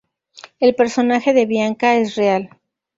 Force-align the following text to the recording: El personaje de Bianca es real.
El 0.59 0.73
personaje 0.73 1.31
de 1.31 1.45
Bianca 1.45 1.95
es 1.95 2.15
real. 2.15 2.49